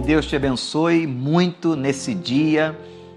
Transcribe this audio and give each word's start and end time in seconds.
Que 0.00 0.06
Deus 0.06 0.24
te 0.24 0.34
abençoe 0.34 1.06
muito 1.06 1.76
nesse 1.76 2.14
dia, 2.14 2.74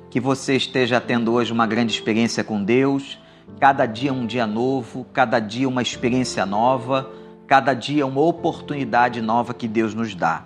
que 0.09 0.19
você 0.19 0.57
esteja 0.57 0.99
tendo 0.99 1.31
hoje 1.31 1.53
uma 1.53 1.65
grande 1.65 1.93
experiência 1.93 2.43
com 2.43 2.61
Deus. 2.61 3.17
Cada 3.57 3.85
dia 3.85 4.11
um 4.11 4.25
dia 4.25 4.45
novo, 4.45 5.05
cada 5.13 5.39
dia 5.39 5.65
uma 5.65 5.81
experiência 5.81 6.45
nova, 6.45 7.09
cada 7.47 7.73
dia 7.73 8.05
uma 8.05 8.19
oportunidade 8.19 9.21
nova 9.21 9.53
que 9.53 9.65
Deus 9.65 9.93
nos 9.93 10.13
dá. 10.13 10.43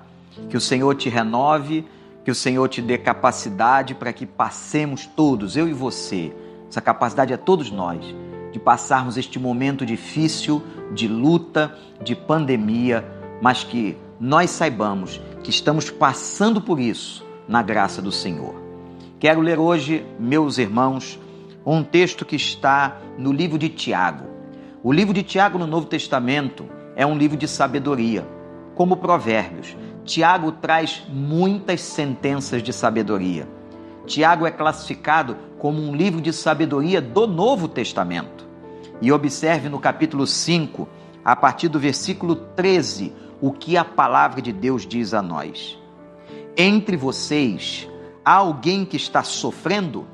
Que 0.47 0.55
o 0.55 0.61
Senhor 0.61 0.93
te 0.93 1.09
renove, 1.09 1.87
que 2.23 2.29
o 2.29 2.35
Senhor 2.35 2.69
te 2.69 2.83
dê 2.83 2.99
capacidade 2.99 3.95
para 3.95 4.13
que 4.13 4.27
passemos 4.27 5.07
todos, 5.07 5.57
eu 5.57 5.67
e 5.67 5.73
você. 5.73 6.31
Essa 6.69 6.81
capacidade 6.81 7.33
é 7.33 7.37
todos 7.37 7.71
nós 7.71 8.15
de 8.51 8.59
passarmos 8.59 9.17
este 9.17 9.39
momento 9.39 9.83
difícil 9.83 10.61
de 10.93 11.07
luta, 11.07 11.75
de 12.03 12.15
pandemia, 12.15 13.03
mas 13.41 13.63
que 13.63 13.97
nós 14.19 14.51
saibamos 14.51 15.19
que 15.47 15.51
estamos 15.51 15.89
passando 15.89 16.59
por 16.59 16.77
isso 16.77 17.25
na 17.47 17.61
graça 17.61 18.01
do 18.01 18.11
Senhor. 18.11 18.53
Quero 19.17 19.39
ler 19.39 19.57
hoje, 19.57 20.05
meus 20.19 20.57
irmãos, 20.57 21.17
um 21.65 21.81
texto 21.81 22.25
que 22.25 22.35
está 22.35 22.97
no 23.17 23.31
livro 23.31 23.57
de 23.57 23.69
Tiago. 23.69 24.25
O 24.83 24.91
livro 24.91 25.13
de 25.13 25.23
Tiago 25.23 25.57
no 25.57 25.65
Novo 25.65 25.85
Testamento 25.87 26.65
é 26.97 27.05
um 27.05 27.17
livro 27.17 27.37
de 27.37 27.47
sabedoria, 27.47 28.27
como 28.75 28.97
Provérbios. 28.97 29.73
Tiago 30.03 30.51
traz 30.51 31.05
muitas 31.07 31.79
sentenças 31.79 32.61
de 32.61 32.73
sabedoria. 32.73 33.47
Tiago 34.05 34.45
é 34.45 34.51
classificado 34.51 35.37
como 35.57 35.81
um 35.81 35.95
livro 35.95 36.19
de 36.19 36.33
sabedoria 36.33 37.01
do 37.01 37.25
Novo 37.25 37.69
Testamento. 37.69 38.45
E 39.01 39.13
observe 39.13 39.69
no 39.69 39.79
capítulo 39.79 40.27
5, 40.27 40.89
a 41.23 41.37
partir 41.37 41.69
do 41.69 41.79
versículo 41.79 42.35
13, 42.35 43.13
o 43.41 43.51
que 43.51 43.77
a 43.77 43.85
palavra 43.85 44.41
de 44.41 44.51
Deus 44.51 44.85
diz 44.85 45.13
a 45.13 45.21
nós. 45.21 45.77
Entre 46.55 46.97
vocês 46.97 47.87
há 48.25 48.33
alguém 48.33 48.83
que 48.83 48.97
está 48.97 49.23
sofrendo? 49.23 50.07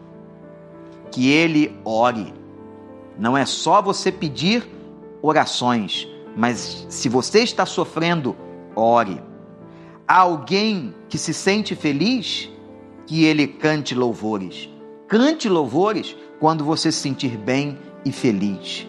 Que 1.12 1.30
ele 1.30 1.76
ore. 1.86 2.34
Não 3.18 3.38
é 3.38 3.46
só 3.46 3.82
você 3.82 4.12
pedir 4.12 4.68
orações, 5.22 6.08
mas 6.36 6.86
se 6.90 7.08
você 7.08 7.44
está 7.44 7.66
sofrendo, 7.66 8.36
ore. 8.76 9.22
Há 10.08 10.20
alguém 10.20 10.94
que 11.08 11.18
se 11.18 11.34
sente 11.34 11.76
feliz? 11.76 12.50
Que 13.06 13.24
ele 13.24 13.48
cante 13.48 13.96
louvores. 13.96 14.70
Cante 15.08 15.48
louvores 15.48 16.16
quando 16.40 16.66
você 16.66 16.92
se 16.92 17.00
sentir 17.00 17.38
bem 17.38 17.78
e 18.04 18.12
feliz. 18.12 18.88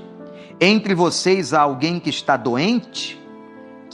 Entre 0.60 0.94
vocês 0.94 1.52
há 1.52 1.60
alguém 1.60 2.00
que 2.00 2.10
está 2.10 2.36
doente? 2.36 3.20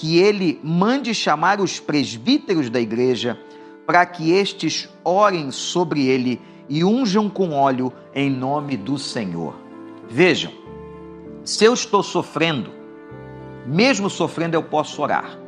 Que 0.01 0.17
ele 0.17 0.59
mande 0.65 1.15
chamar 1.15 1.61
os 1.61 1.79
presbíteros 1.79 2.71
da 2.71 2.81
igreja 2.81 3.39
para 3.87 4.07
que 4.07 4.31
estes 4.31 4.89
orem 5.05 5.51
sobre 5.51 6.07
ele 6.07 6.41
e 6.71 6.83
unjam 6.83 7.29
com 7.29 7.53
óleo 7.53 7.93
em 8.15 8.31
nome 8.31 8.79
do 8.79 8.97
Senhor. 8.97 9.55
Vejam, 10.09 10.53
se 11.45 11.67
eu 11.67 11.75
estou 11.75 12.03
sofrendo, 12.03 12.71
mesmo 13.67 14.09
sofrendo 14.09 14.57
eu 14.57 14.63
posso 14.63 15.03
orar. 15.03 15.39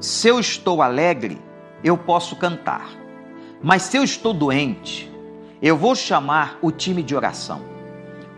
Se 0.00 0.26
eu 0.26 0.40
estou 0.40 0.82
alegre, 0.82 1.38
eu 1.84 1.96
posso 1.96 2.34
cantar. 2.34 2.90
Mas 3.62 3.82
se 3.82 3.96
eu 3.96 4.02
estou 4.02 4.34
doente, 4.34 5.08
eu 5.62 5.76
vou 5.76 5.94
chamar 5.94 6.58
o 6.60 6.72
time 6.72 7.00
de 7.00 7.14
oração. 7.14 7.62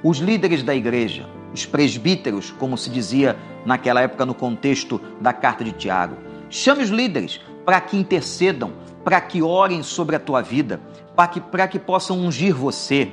Os 0.04 0.18
líderes 0.18 0.62
da 0.62 0.74
igreja, 0.74 1.26
os 1.52 1.66
presbíteros, 1.66 2.50
como 2.50 2.76
se 2.76 2.90
dizia 2.90 3.36
naquela 3.64 4.00
época 4.00 4.24
no 4.24 4.34
contexto 4.34 5.00
da 5.20 5.32
carta 5.32 5.64
de 5.64 5.72
Tiago. 5.72 6.16
Chame 6.48 6.82
os 6.82 6.90
líderes 6.90 7.40
para 7.64 7.80
que 7.80 7.96
intercedam, 7.96 8.72
para 9.04 9.20
que 9.20 9.42
orem 9.42 9.82
sobre 9.82 10.16
a 10.16 10.20
tua 10.20 10.42
vida, 10.42 10.80
para 11.14 11.28
que, 11.28 11.40
para 11.40 11.68
que 11.68 11.78
possam 11.78 12.18
ungir 12.18 12.54
você. 12.54 13.10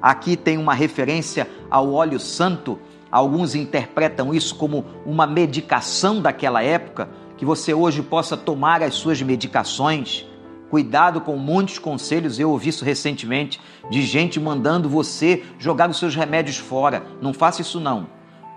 Aqui 0.00 0.36
tem 0.36 0.58
uma 0.58 0.74
referência 0.74 1.48
ao 1.70 1.92
óleo 1.92 2.18
santo. 2.18 2.78
Alguns 3.10 3.54
interpretam 3.54 4.34
isso 4.34 4.54
como 4.54 4.84
uma 5.06 5.26
medicação 5.26 6.20
daquela 6.20 6.62
época, 6.62 7.08
que 7.36 7.44
você 7.44 7.72
hoje 7.74 8.02
possa 8.02 8.36
tomar 8.36 8.82
as 8.82 8.94
suas 8.94 9.20
medicações. 9.22 10.26
Cuidado 10.74 11.20
com 11.20 11.36
muitos 11.36 11.78
conselhos, 11.78 12.40
eu 12.40 12.50
ouvi 12.50 12.70
isso 12.70 12.84
recentemente, 12.84 13.60
de 13.88 14.02
gente 14.02 14.40
mandando 14.40 14.88
você 14.88 15.44
jogar 15.56 15.88
os 15.88 16.00
seus 16.00 16.16
remédios 16.16 16.56
fora. 16.56 17.06
Não 17.22 17.32
faça 17.32 17.62
isso 17.62 17.78
não, 17.78 18.08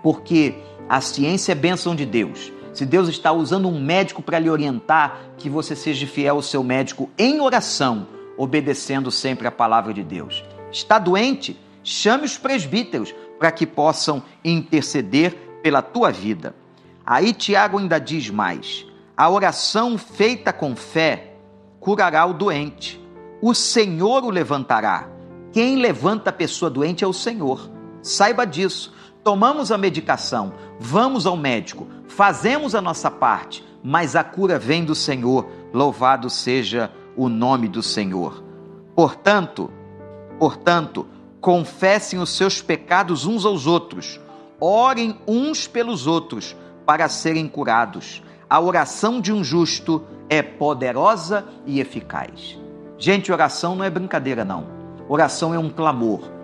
porque 0.02 0.56
a 0.88 1.00
ciência 1.00 1.52
é 1.52 1.54
bênção 1.54 1.94
de 1.94 2.04
Deus. 2.04 2.52
Se 2.74 2.84
Deus 2.84 3.08
está 3.08 3.30
usando 3.30 3.68
um 3.68 3.80
médico 3.80 4.20
para 4.20 4.40
lhe 4.40 4.50
orientar, 4.50 5.16
que 5.36 5.48
você 5.48 5.76
seja 5.76 6.08
fiel 6.08 6.34
ao 6.34 6.42
seu 6.42 6.64
médico 6.64 7.08
em 7.16 7.40
oração, 7.40 8.08
obedecendo 8.36 9.12
sempre 9.12 9.46
a 9.46 9.52
palavra 9.52 9.94
de 9.94 10.02
Deus. 10.02 10.42
Está 10.72 10.98
doente? 10.98 11.56
Chame 11.84 12.24
os 12.24 12.36
presbíteros 12.36 13.14
para 13.38 13.52
que 13.52 13.64
possam 13.64 14.24
interceder 14.44 15.36
pela 15.62 15.82
tua 15.82 16.10
vida. 16.10 16.52
Aí 17.06 17.32
Tiago 17.32 17.78
ainda 17.78 18.00
diz 18.00 18.28
mais: 18.28 18.84
a 19.16 19.30
oração 19.30 19.96
feita 19.96 20.52
com 20.52 20.74
fé 20.74 21.27
curará 21.88 22.26
o 22.26 22.34
doente. 22.34 23.02
O 23.40 23.54
Senhor 23.54 24.22
o 24.22 24.28
levantará. 24.28 25.08
Quem 25.50 25.76
levanta 25.76 26.28
a 26.28 26.32
pessoa 26.34 26.70
doente 26.70 27.02
é 27.02 27.06
o 27.06 27.14
Senhor. 27.14 27.70
Saiba 28.02 28.44
disso 28.44 28.92
tomamos 29.24 29.72
a 29.72 29.78
medicação, 29.78 30.52
vamos 30.78 31.26
ao 31.26 31.34
médico, 31.34 31.86
fazemos 32.06 32.74
a 32.74 32.82
nossa 32.82 33.10
parte, 33.10 33.64
mas 33.82 34.14
a 34.14 34.22
cura 34.22 34.58
vem 34.58 34.84
do 34.84 34.94
Senhor. 34.94 35.48
Louvado 35.72 36.28
seja 36.28 36.92
o 37.16 37.26
nome 37.26 37.68
do 37.68 37.82
Senhor. 37.82 38.44
Portanto, 38.94 39.70
portanto, 40.38 41.06
confessem 41.40 42.18
os 42.18 42.36
seus 42.36 42.60
pecados 42.60 43.24
uns 43.24 43.46
aos 43.46 43.66
outros, 43.66 44.20
orem 44.60 45.18
uns 45.26 45.66
pelos 45.66 46.06
outros 46.06 46.54
para 46.84 47.08
serem 47.08 47.48
curados. 47.48 48.22
A 48.48 48.60
oração 48.60 49.22
de 49.22 49.32
um 49.32 49.42
justo 49.42 50.04
é 50.28 50.42
poderosa 50.42 51.44
e 51.66 51.80
eficaz. 51.80 52.58
Gente, 52.96 53.32
oração 53.32 53.76
não 53.76 53.84
é 53.84 53.90
brincadeira, 53.90 54.44
não. 54.44 54.66
Oração 55.08 55.54
é 55.54 55.58
um 55.58 55.70
clamor 55.70 56.38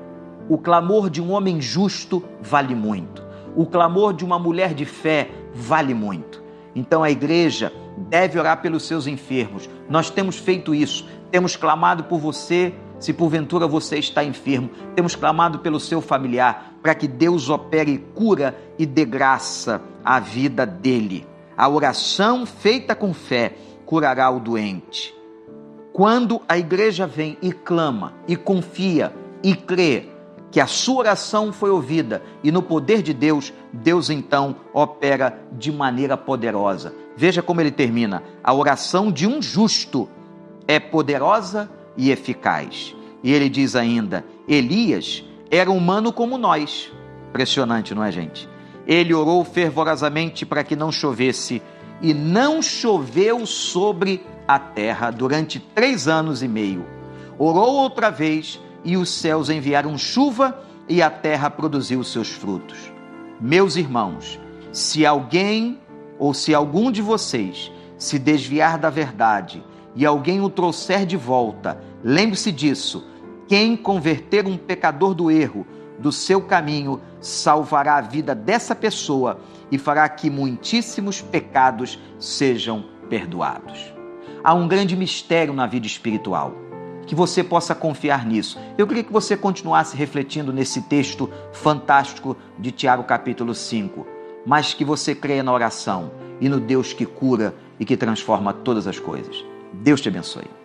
o 0.48 0.58
clamor 0.58 1.08
de 1.08 1.22
um 1.22 1.32
homem 1.32 1.60
justo 1.60 2.22
vale 2.40 2.74
muito. 2.74 3.24
O 3.56 3.64
clamor 3.64 4.12
de 4.12 4.24
uma 4.24 4.38
mulher 4.38 4.74
de 4.74 4.84
fé 4.84 5.30
vale 5.54 5.94
muito. 5.94 6.42
Então 6.74 7.02
a 7.02 7.10
igreja 7.10 7.72
deve 7.96 8.38
orar 8.38 8.60
pelos 8.60 8.82
seus 8.86 9.06
enfermos. 9.06 9.70
Nós 9.88 10.10
temos 10.10 10.36
feito 10.36 10.74
isso. 10.74 11.06
Temos 11.30 11.56
clamado 11.56 12.04
por 12.04 12.18
você, 12.18 12.74
se 12.98 13.12
porventura 13.12 13.66
você 13.66 13.98
está 13.98 14.22
enfermo. 14.22 14.68
Temos 14.94 15.16
clamado 15.16 15.60
pelo 15.60 15.80
seu 15.80 16.02
familiar, 16.02 16.74
para 16.82 16.94
que 16.94 17.08
Deus 17.08 17.48
opere 17.48 17.98
cura 18.14 18.54
e 18.78 18.84
dê 18.84 19.04
graça 19.04 19.80
à 20.04 20.20
vida 20.20 20.66
dele. 20.66 21.26
A 21.56 21.68
oração 21.68 22.44
feita 22.44 22.94
com 22.94 23.14
fé 23.14 23.54
curará 23.84 24.30
o 24.30 24.40
doente. 24.40 25.14
Quando 25.92 26.40
a 26.48 26.58
igreja 26.58 27.06
vem 27.06 27.38
e 27.40 27.52
clama, 27.52 28.14
e 28.26 28.36
confia, 28.36 29.12
e 29.42 29.54
crê, 29.54 30.08
que 30.50 30.60
a 30.60 30.68
sua 30.68 30.98
oração 30.98 31.52
foi 31.52 31.70
ouvida 31.70 32.22
e 32.42 32.52
no 32.52 32.62
poder 32.62 33.02
de 33.02 33.12
Deus, 33.12 33.52
Deus 33.72 34.08
então 34.08 34.54
opera 34.72 35.36
de 35.50 35.72
maneira 35.72 36.16
poderosa. 36.16 36.94
Veja 37.16 37.42
como 37.42 37.60
ele 37.60 37.72
termina: 37.72 38.22
a 38.42 38.54
oração 38.54 39.10
de 39.10 39.26
um 39.26 39.42
justo 39.42 40.08
é 40.68 40.78
poderosa 40.78 41.68
e 41.96 42.12
eficaz. 42.12 42.94
E 43.20 43.32
ele 43.32 43.48
diz 43.48 43.74
ainda: 43.74 44.24
Elias 44.46 45.24
era 45.50 45.70
humano 45.72 46.12
como 46.12 46.38
nós. 46.38 46.92
Impressionante, 47.30 47.92
não 47.92 48.04
é, 48.04 48.12
gente? 48.12 48.48
Ele 48.86 49.12
orou 49.12 49.44
fervorosamente 49.44 50.46
para 50.46 50.62
que 50.62 50.76
não 50.76 50.92
chovesse, 50.92 51.60
e 52.00 52.12
não 52.12 52.60
choveu 52.60 53.46
sobre 53.46 54.24
a 54.46 54.58
terra 54.58 55.10
durante 55.10 55.58
três 55.58 56.06
anos 56.08 56.42
e 56.42 56.48
meio. 56.48 56.84
Orou 57.38 57.74
outra 57.74 58.10
vez 58.10 58.60
e 58.84 58.96
os 58.96 59.08
céus 59.08 59.48
enviaram 59.48 59.96
chuva 59.96 60.62
e 60.88 61.00
a 61.00 61.10
terra 61.10 61.50
produziu 61.50 62.04
seus 62.04 62.28
frutos. 62.28 62.92
Meus 63.40 63.76
irmãos, 63.76 64.38
se 64.72 65.06
alguém 65.06 65.78
ou 66.18 66.34
se 66.34 66.54
algum 66.54 66.90
de 66.90 67.02
vocês 67.02 67.72
se 67.96 68.18
desviar 68.18 68.78
da 68.78 68.90
verdade 68.90 69.64
e 69.94 70.04
alguém 70.04 70.40
o 70.40 70.50
trouxer 70.50 71.06
de 71.06 71.16
volta, 71.16 71.80
lembre-se 72.02 72.52
disso: 72.52 73.04
quem 73.46 73.76
converter 73.76 74.46
um 74.46 74.56
pecador 74.56 75.14
do 75.14 75.30
erro, 75.30 75.66
do 75.98 76.10
seu 76.12 76.40
caminho, 76.40 77.00
salvará 77.20 77.96
a 77.96 78.00
vida 78.00 78.34
dessa 78.34 78.74
pessoa 78.74 79.38
e 79.70 79.78
fará 79.78 80.08
que 80.08 80.28
muitíssimos 80.28 81.20
pecados 81.20 81.98
sejam 82.18 82.84
perdoados. 83.08 83.92
Há 84.42 84.54
um 84.54 84.68
grande 84.68 84.96
mistério 84.96 85.54
na 85.54 85.66
vida 85.66 85.86
espiritual 85.86 86.52
que 87.06 87.14
você 87.14 87.44
possa 87.44 87.74
confiar 87.74 88.26
nisso. 88.26 88.58
Eu 88.78 88.86
queria 88.86 89.04
que 89.04 89.12
você 89.12 89.36
continuasse 89.36 89.96
refletindo 89.96 90.52
nesse 90.52 90.82
texto 90.82 91.30
fantástico 91.52 92.36
de 92.58 92.70
Tiago, 92.70 93.04
capítulo 93.04 93.54
5, 93.54 94.06
mas 94.46 94.74
que 94.74 94.84
você 94.84 95.14
creia 95.14 95.42
na 95.42 95.52
oração 95.52 96.10
e 96.40 96.48
no 96.48 96.58
Deus 96.58 96.92
que 96.92 97.06
cura 97.06 97.54
e 97.78 97.84
que 97.84 97.96
transforma 97.96 98.52
todas 98.52 98.86
as 98.86 98.98
coisas. 98.98 99.44
Deus 99.72 100.00
te 100.00 100.08
abençoe. 100.08 100.63